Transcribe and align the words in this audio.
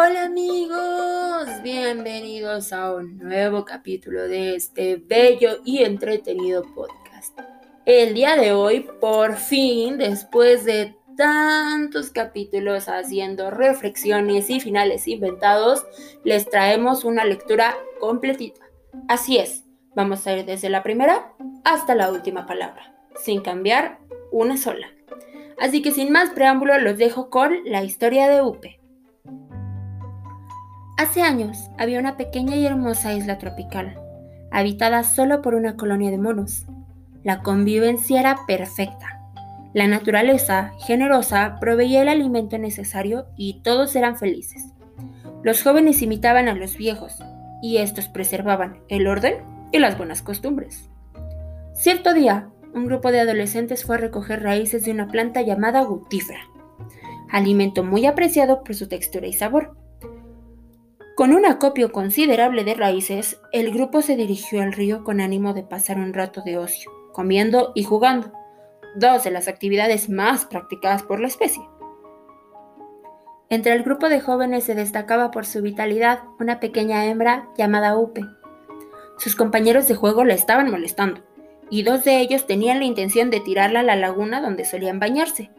Hola 0.00 0.26
amigos, 0.26 1.60
bienvenidos 1.64 2.72
a 2.72 2.94
un 2.94 3.18
nuevo 3.18 3.64
capítulo 3.64 4.28
de 4.28 4.54
este 4.54 4.94
bello 4.94 5.58
y 5.64 5.82
entretenido 5.82 6.62
podcast. 6.62 7.36
El 7.84 8.14
día 8.14 8.36
de 8.36 8.52
hoy, 8.52 8.86
por 9.00 9.34
fin, 9.34 9.98
después 9.98 10.64
de 10.64 10.94
tantos 11.16 12.10
capítulos 12.10 12.88
haciendo 12.88 13.50
reflexiones 13.50 14.48
y 14.50 14.60
finales 14.60 15.08
inventados, 15.08 15.84
les 16.22 16.48
traemos 16.48 17.04
una 17.04 17.24
lectura 17.24 17.74
completita. 17.98 18.60
Así 19.08 19.38
es, 19.38 19.64
vamos 19.96 20.24
a 20.28 20.36
ir 20.36 20.44
desde 20.44 20.70
la 20.70 20.84
primera 20.84 21.32
hasta 21.64 21.96
la 21.96 22.12
última 22.12 22.46
palabra, 22.46 22.94
sin 23.20 23.40
cambiar 23.40 23.98
una 24.30 24.58
sola. 24.58 24.86
Así 25.58 25.82
que 25.82 25.90
sin 25.90 26.12
más 26.12 26.30
preámbulo 26.30 26.78
los 26.78 26.98
dejo 26.98 27.30
con 27.30 27.64
la 27.64 27.82
historia 27.82 28.28
de 28.28 28.42
Upe. 28.42 28.77
Hace 30.98 31.22
años 31.22 31.70
había 31.78 32.00
una 32.00 32.16
pequeña 32.16 32.56
y 32.56 32.66
hermosa 32.66 33.14
isla 33.14 33.38
tropical, 33.38 33.94
habitada 34.50 35.04
solo 35.04 35.42
por 35.42 35.54
una 35.54 35.76
colonia 35.76 36.10
de 36.10 36.18
monos. 36.18 36.66
La 37.22 37.40
convivencia 37.40 38.18
era 38.18 38.38
perfecta. 38.48 39.20
La 39.74 39.86
naturaleza, 39.86 40.72
generosa, 40.80 41.58
proveía 41.60 42.02
el 42.02 42.08
alimento 42.08 42.58
necesario 42.58 43.26
y 43.36 43.62
todos 43.62 43.94
eran 43.94 44.16
felices. 44.16 44.74
Los 45.44 45.62
jóvenes 45.62 46.02
imitaban 46.02 46.48
a 46.48 46.54
los 46.54 46.76
viejos 46.76 47.22
y 47.62 47.76
estos 47.76 48.08
preservaban 48.08 48.80
el 48.88 49.06
orden 49.06 49.36
y 49.70 49.78
las 49.78 49.96
buenas 49.96 50.20
costumbres. 50.20 50.90
Cierto 51.74 52.12
día, 52.12 52.48
un 52.74 52.86
grupo 52.86 53.12
de 53.12 53.20
adolescentes 53.20 53.84
fue 53.84 53.94
a 53.94 54.00
recoger 54.00 54.42
raíces 54.42 54.84
de 54.84 54.90
una 54.90 55.06
planta 55.06 55.42
llamada 55.42 55.80
gutífera, 55.82 56.40
alimento 57.30 57.84
muy 57.84 58.04
apreciado 58.04 58.64
por 58.64 58.74
su 58.74 58.88
textura 58.88 59.28
y 59.28 59.32
sabor. 59.32 59.76
Con 61.18 61.32
un 61.32 61.46
acopio 61.46 61.90
considerable 61.90 62.62
de 62.62 62.74
raíces, 62.74 63.40
el 63.50 63.72
grupo 63.72 64.02
se 64.02 64.14
dirigió 64.14 64.62
al 64.62 64.72
río 64.72 65.02
con 65.02 65.20
ánimo 65.20 65.52
de 65.52 65.64
pasar 65.64 65.98
un 65.98 66.14
rato 66.14 66.42
de 66.42 66.58
ocio, 66.58 66.92
comiendo 67.12 67.72
y 67.74 67.82
jugando, 67.82 68.30
dos 68.94 69.24
de 69.24 69.32
las 69.32 69.48
actividades 69.48 70.08
más 70.08 70.44
practicadas 70.44 71.02
por 71.02 71.18
la 71.18 71.26
especie. 71.26 71.68
Entre 73.48 73.72
el 73.72 73.82
grupo 73.82 74.08
de 74.08 74.20
jóvenes 74.20 74.62
se 74.62 74.76
destacaba 74.76 75.32
por 75.32 75.44
su 75.44 75.60
vitalidad 75.60 76.20
una 76.38 76.60
pequeña 76.60 77.04
hembra 77.06 77.48
llamada 77.58 77.98
Upe. 77.98 78.22
Sus 79.18 79.34
compañeros 79.34 79.88
de 79.88 79.96
juego 79.96 80.22
la 80.24 80.34
estaban 80.34 80.70
molestando, 80.70 81.22
y 81.68 81.82
dos 81.82 82.04
de 82.04 82.20
ellos 82.20 82.46
tenían 82.46 82.78
la 82.78 82.84
intención 82.84 83.30
de 83.30 83.40
tirarla 83.40 83.80
a 83.80 83.82
la 83.82 83.96
laguna 83.96 84.40
donde 84.40 84.64
solían 84.64 85.00
bañarse. 85.00 85.50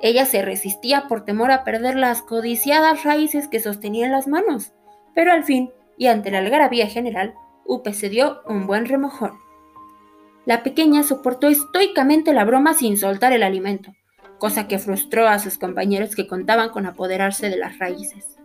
Ella 0.00 0.24
se 0.24 0.40
resistía 0.40 1.08
por 1.08 1.26
temor 1.26 1.50
a 1.50 1.62
perder 1.62 1.94
las 1.94 2.22
codiciadas 2.22 3.04
raíces 3.04 3.48
que 3.48 3.60
sostenía 3.60 4.06
en 4.06 4.12
las 4.12 4.26
manos, 4.26 4.72
pero 5.14 5.32
al 5.32 5.44
fin, 5.44 5.70
y 5.96 6.06
ante 6.06 6.30
la 6.30 6.38
algarabía 6.38 6.86
general, 6.86 7.34
Upe 7.66 7.92
se 7.92 8.08
dio 8.08 8.42
un 8.46 8.66
buen 8.66 8.86
remojón. 8.86 9.32
La 10.46 10.62
pequeña 10.62 11.02
soportó 11.02 11.48
estoicamente 11.48 12.34
la 12.34 12.44
broma 12.44 12.74
sin 12.74 12.98
soltar 12.98 13.32
el 13.32 13.42
alimento, 13.42 13.94
cosa 14.38 14.68
que 14.68 14.78
frustró 14.78 15.26
a 15.26 15.38
sus 15.38 15.56
compañeros 15.56 16.14
que 16.14 16.26
contaban 16.26 16.68
con 16.68 16.84
apoderarse 16.84 17.48
de 17.48 17.56
las 17.56 17.78
raíces. 17.78 18.36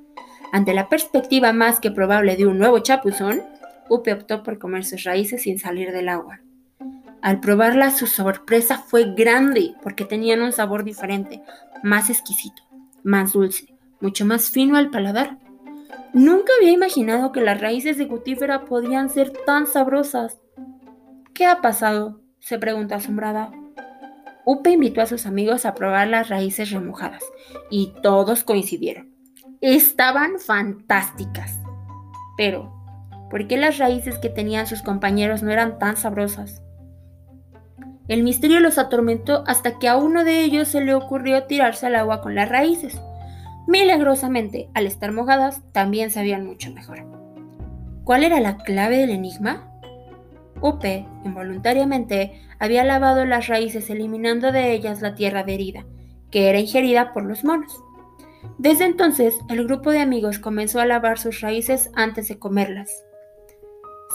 Ante 0.51 0.73
la 0.73 0.87
perspectiva 0.87 1.51
más 1.51 1.79
que 1.79 1.91
probable 1.91 2.37
de 2.37 2.47
un 2.47 2.57
nuevo 2.57 2.79
chapuzón, 2.79 3.43
Upe 3.89 4.13
optó 4.13 4.43
por 4.43 4.59
comer 4.59 4.85
sus 4.85 5.03
raíces 5.03 5.43
sin 5.43 5.59
salir 5.59 5.91
del 5.91 6.09
agua. 6.09 6.39
Al 7.21 7.41
probarla 7.41 7.91
su 7.91 8.07
sorpresa 8.07 8.77
fue 8.77 9.13
grande 9.13 9.73
porque 9.83 10.05
tenían 10.05 10.41
un 10.41 10.53
sabor 10.53 10.83
diferente, 10.85 11.41
más 11.83 12.09
exquisito, 12.09 12.63
más 13.03 13.33
dulce, 13.33 13.73
mucho 13.99 14.25
más 14.25 14.49
fino 14.49 14.77
al 14.77 14.89
paladar. 14.89 15.37
Nunca 16.13 16.51
había 16.57 16.71
imaginado 16.71 17.31
que 17.31 17.41
las 17.41 17.61
raíces 17.61 17.97
de 17.97 18.05
gutífera 18.05 18.65
podían 18.65 19.09
ser 19.09 19.31
tan 19.45 19.67
sabrosas. 19.67 20.39
¿Qué 21.33 21.45
ha 21.45 21.61
pasado? 21.61 22.21
se 22.39 22.57
pregunta 22.57 22.95
asombrada. 22.95 23.51
Upe 24.45 24.71
invitó 24.71 25.01
a 25.01 25.05
sus 25.05 25.25
amigos 25.25 25.65
a 25.65 25.75
probar 25.75 26.07
las 26.07 26.29
raíces 26.29 26.71
remojadas 26.71 27.23
y 27.69 27.93
todos 28.01 28.43
coincidieron. 28.43 29.13
Estaban 29.61 30.39
fantásticas. 30.39 31.59
Pero, 32.37 32.73
¿por 33.29 33.47
qué 33.47 33.57
las 33.57 33.77
raíces 33.77 34.17
que 34.17 34.29
tenían 34.29 34.65
sus 34.65 34.81
compañeros 34.81 35.43
no 35.43 35.51
eran 35.51 35.77
tan 35.77 35.97
sabrosas? 35.97 36.63
El 38.07 38.23
misterio 38.23 38.59
los 38.59 38.79
atormentó 38.79 39.43
hasta 39.45 39.77
que 39.77 39.87
a 39.87 39.97
uno 39.97 40.23
de 40.23 40.43
ellos 40.43 40.69
se 40.69 40.81
le 40.81 40.95
ocurrió 40.95 41.43
tirarse 41.43 41.85
al 41.85 41.95
agua 41.95 42.21
con 42.21 42.33
las 42.33 42.49
raíces. 42.49 42.99
Milagrosamente, 43.69 44.67
al 44.73 44.87
estar 44.87 45.11
mojadas, 45.11 45.61
también 45.73 46.09
sabían 46.09 46.43
mucho 46.43 46.73
mejor. 46.73 47.05
¿Cuál 48.03 48.23
era 48.23 48.39
la 48.39 48.57
clave 48.57 48.97
del 48.97 49.11
enigma? 49.11 49.71
Upe, 50.59 51.05
involuntariamente, 51.23 52.41
había 52.57 52.83
lavado 52.83 53.25
las 53.25 53.45
raíces 53.45 53.91
eliminando 53.91 54.51
de 54.51 54.71
ellas 54.73 55.03
la 55.03 55.13
tierra 55.13 55.41
herida, 55.41 55.85
que 56.31 56.49
era 56.49 56.59
ingerida 56.59 57.13
por 57.13 57.25
los 57.25 57.43
monos. 57.43 57.79
Desde 58.57 58.85
entonces, 58.85 59.37
el 59.49 59.63
grupo 59.65 59.91
de 59.91 59.99
amigos 59.99 60.39
comenzó 60.39 60.79
a 60.79 60.87
lavar 60.87 61.19
sus 61.19 61.41
raíces 61.41 61.91
antes 61.93 62.27
de 62.27 62.39
comerlas. 62.39 63.05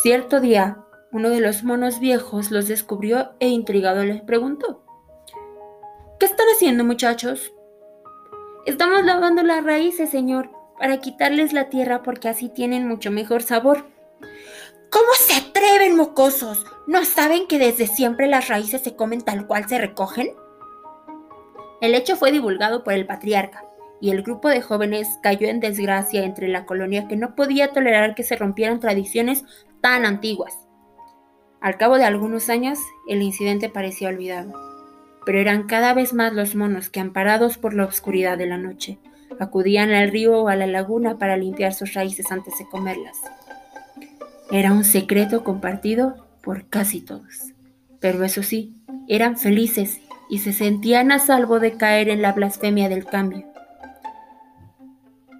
Cierto 0.02 0.40
día, 0.40 0.78
uno 1.12 1.30
de 1.30 1.40
los 1.40 1.62
monos 1.62 2.00
viejos 2.00 2.50
los 2.50 2.66
descubrió 2.66 3.30
e 3.38 3.46
intrigado 3.46 4.02
les 4.02 4.20
preguntó, 4.20 4.84
¿Qué 6.18 6.26
están 6.26 6.48
haciendo 6.52 6.82
muchachos? 6.82 7.53
Estamos 8.66 9.04
lavando 9.04 9.42
las 9.42 9.62
raíces, 9.62 10.08
señor, 10.08 10.50
para 10.78 10.98
quitarles 10.98 11.52
la 11.52 11.68
tierra 11.68 12.02
porque 12.02 12.30
así 12.30 12.48
tienen 12.48 12.88
mucho 12.88 13.10
mejor 13.10 13.42
sabor. 13.42 13.84
¿Cómo 14.90 15.08
se 15.18 15.34
atreven, 15.34 15.96
mocosos? 15.96 16.64
¿No 16.86 17.04
saben 17.04 17.46
que 17.46 17.58
desde 17.58 17.86
siempre 17.86 18.26
las 18.26 18.48
raíces 18.48 18.80
se 18.80 18.96
comen 18.96 19.20
tal 19.20 19.46
cual 19.46 19.68
se 19.68 19.76
recogen? 19.76 20.28
El 21.82 21.94
hecho 21.94 22.16
fue 22.16 22.32
divulgado 22.32 22.84
por 22.84 22.94
el 22.94 23.06
patriarca, 23.06 23.66
y 24.00 24.10
el 24.12 24.22
grupo 24.22 24.48
de 24.48 24.62
jóvenes 24.62 25.08
cayó 25.22 25.46
en 25.48 25.60
desgracia 25.60 26.24
entre 26.24 26.48
la 26.48 26.64
colonia 26.64 27.06
que 27.06 27.16
no 27.16 27.34
podía 27.34 27.72
tolerar 27.72 28.14
que 28.14 28.22
se 28.22 28.36
rompieran 28.36 28.80
tradiciones 28.80 29.44
tan 29.82 30.06
antiguas. 30.06 30.56
Al 31.60 31.76
cabo 31.76 31.98
de 31.98 32.04
algunos 32.04 32.48
años, 32.48 32.78
el 33.08 33.20
incidente 33.20 33.68
parecía 33.68 34.08
olvidado, 34.08 34.73
pero 35.24 35.38
eran 35.38 35.64
cada 35.64 35.94
vez 35.94 36.12
más 36.12 36.32
los 36.32 36.54
monos 36.54 36.90
que, 36.90 37.00
amparados 37.00 37.58
por 37.58 37.74
la 37.74 37.84
oscuridad 37.84 38.38
de 38.38 38.46
la 38.46 38.58
noche, 38.58 38.98
acudían 39.40 39.92
al 39.92 40.10
río 40.10 40.40
o 40.40 40.48
a 40.48 40.56
la 40.56 40.66
laguna 40.66 41.18
para 41.18 41.36
limpiar 41.36 41.74
sus 41.74 41.94
raíces 41.94 42.30
antes 42.30 42.58
de 42.58 42.66
comerlas. 42.66 43.16
Era 44.50 44.72
un 44.72 44.84
secreto 44.84 45.44
compartido 45.44 46.26
por 46.42 46.68
casi 46.68 47.00
todos, 47.00 47.52
pero 48.00 48.22
eso 48.24 48.42
sí, 48.42 48.74
eran 49.08 49.36
felices 49.36 50.00
y 50.28 50.38
se 50.38 50.52
sentían 50.52 51.12
a 51.12 51.18
salvo 51.18 51.60
de 51.60 51.76
caer 51.76 52.08
en 52.08 52.22
la 52.22 52.32
blasfemia 52.32 52.88
del 52.88 53.04
cambio. 53.04 53.46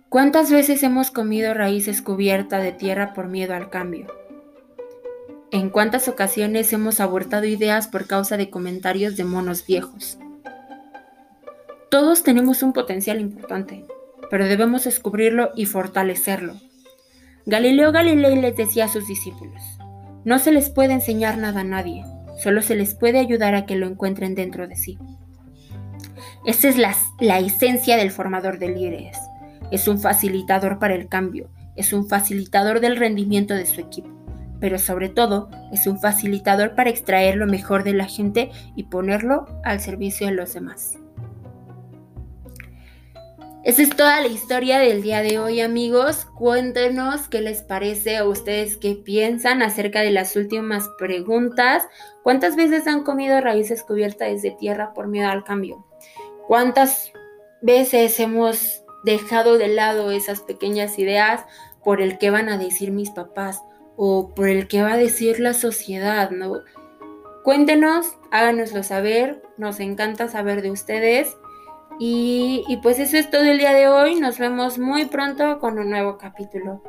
¿Cuántas 0.09 0.51
veces 0.51 0.83
hemos 0.83 1.11
comido 1.11 1.55
raíces 1.55 2.01
cubiertas 2.01 2.63
de 2.63 2.73
tierra 2.73 3.15
por 3.15 3.27
miedo 3.29 3.55
al 3.55 3.69
cambio? 3.69 4.07
¿En 5.55 5.71
cuántas 5.71 6.09
ocasiones 6.09 6.73
hemos 6.73 6.99
abortado 6.99 7.45
ideas 7.45 7.87
por 7.87 8.09
causa 8.09 8.37
de 8.37 8.51
comentarios 8.51 9.17
de 9.17 9.23
monos 9.23 9.65
viejos? 9.65 10.19
Todos 11.93 12.25
tenemos 12.25 12.65
un 12.65 12.73
potencial 12.73 13.21
importante, 13.21 13.85
pero 14.33 14.49
debemos 14.49 14.83
descubrirlo 14.83 15.53
y 15.55 15.67
fortalecerlo. 15.67 16.55
Galileo 17.47 17.93
Galilei 17.93 18.35
les 18.41 18.57
decía 18.57 18.87
a 18.87 18.89
sus 18.89 19.07
discípulos, 19.07 19.63
no 20.25 20.41
se 20.41 20.51
les 20.51 20.71
puede 20.71 20.95
enseñar 20.95 21.39
nada 21.39 21.61
a 21.61 21.65
nadie, 21.65 22.05
solo 22.43 22.61
se 22.61 22.75
les 22.75 22.97
puede 22.97 23.21
ayudar 23.21 23.55
a 23.55 23.65
que 23.65 23.77
lo 23.77 23.87
encuentren 23.87 24.35
dentro 24.35 24.67
de 24.67 24.75
sí. 24.75 24.99
Esa 26.45 26.69
es 26.69 26.77
la, 26.77 26.97
la 27.21 27.39
esencia 27.39 27.97
del 27.97 28.11
formador 28.11 28.59
de 28.59 28.71
líderes. 28.71 29.17
Es 29.71 29.87
un 29.87 30.01
facilitador 30.01 30.81
para 30.81 30.97
el 30.97 31.07
cambio, 31.07 31.49
es 31.77 31.93
un 31.93 32.09
facilitador 32.09 32.81
del 32.81 32.97
rendimiento 32.97 33.55
de 33.55 33.67
su 33.67 33.81
equipo 33.81 34.14
pero 34.65 34.79
sobre 34.79 35.11
todo 35.11 35.51
es 35.75 35.87
un 35.87 36.01
facilitador 36.01 36.75
para 36.75 36.89
extraer 36.89 37.37
lo 37.37 37.47
mejor 37.47 37.85
de 37.85 37.93
la 37.93 38.07
gente 38.07 38.51
y 38.75 38.85
ponerlo 38.85 39.45
al 39.63 39.79
servicio 39.79 40.27
de 40.27 40.33
los 40.33 40.55
demás. 40.55 40.95
Esa 43.63 43.83
es 43.83 43.91
toda 43.91 44.23
la 44.23 44.29
historia 44.29 44.79
del 44.79 45.03
día 45.03 45.21
de 45.21 45.39
hoy 45.39 45.61
amigos. 45.61 46.25
Cuéntenos 46.39 47.29
qué 47.29 47.43
les 47.43 47.61
parece 47.61 48.17
a 48.17 48.25
ustedes, 48.25 48.79
qué 48.79 48.95
piensan 48.95 49.61
acerca 49.61 50.01
de 50.01 50.13
las 50.13 50.35
últimas 50.35 50.89
preguntas. 50.97 51.83
¿Cuántas 52.23 52.57
veces 52.57 52.87
han 52.87 53.05
comido 53.05 53.43
raíces 53.43 53.83
cubiertas 53.83 54.41
de 54.41 54.53
tierra 54.53 54.95
por 54.95 55.09
miedo 55.09 55.29
al 55.29 55.45
cambio? 55.45 55.85
¿Cuántas 56.47 57.13
veces 57.61 58.19
hemos 58.19 58.83
dejado 59.05 59.59
de 59.59 59.69
lado 59.69 60.11
esas 60.11 60.41
pequeñas 60.41 60.99
ideas 60.99 61.45
por 61.85 62.01
el 62.01 62.17
que 62.17 62.31
van 62.31 62.49
a 62.49 62.57
decir 62.57 62.93
mis 62.93 63.11
papás 63.11 63.61
o 63.97 64.35
por 64.35 64.49
el 64.49 64.69
que 64.69 64.83
va 64.83 64.93
a 64.93 64.97
decir 64.97 65.41
la 65.41 65.55
sociedad, 65.55 66.31
¿no? 66.31 66.63
Cuéntenos, 67.43 68.17
háganoslo 68.31 68.83
saber, 68.83 69.43
nos 69.59 69.79
encanta 69.81 70.29
saber 70.29 70.63
de 70.63 70.71
ustedes 70.71 71.37
Y, 71.99 72.65
y 72.67 72.79
pues 72.79 72.99
eso 72.99 73.17
es 73.17 73.31
todo 73.31 73.43
el 73.43 73.59
día 73.59 73.73
de 73.73 73.87
hoy. 73.87 74.17
Nos 74.19 74.39
vemos 74.39 74.79
muy 74.79 75.05
pronto 75.05 75.61
con 75.61 75.79
un 75.79 75.91
nuevo 75.91 76.19
capítulo. 76.19 76.83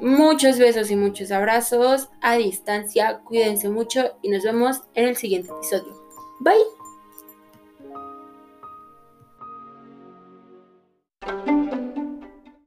Muchos 0.00 0.58
besos 0.58 0.90
y 0.90 0.96
muchos 0.96 1.30
abrazos 1.30 2.10
a 2.20 2.34
distancia. 2.34 3.20
Cuídense 3.24 3.68
mucho 3.70 4.18
y 4.20 4.28
nos 4.28 4.42
vemos 4.42 4.82
en 4.94 5.08
el 5.08 5.16
siguiente 5.16 5.50
episodio. 5.52 5.94
Bye. 6.40 6.81